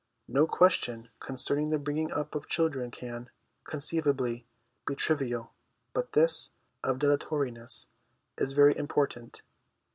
No 0.27 0.47
question 0.47 1.09
concerning 1.19 1.69
the 1.69 1.77
bringing 1.77 2.11
up 2.11 2.33
of 2.33 2.47
children 2.47 2.89
can, 2.89 3.29
conceivably, 3.65 4.47
be 4.87 4.95
trivial, 4.95 5.53
but 5.93 6.13
this, 6.13 6.53
of 6.83 6.97
dilatoriness, 6.97 7.85
is 8.35 8.53
very 8.53 8.75
important. 8.75 9.43